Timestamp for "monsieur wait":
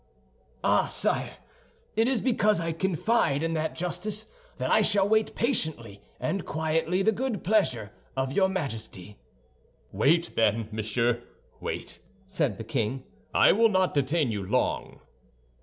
10.71-11.99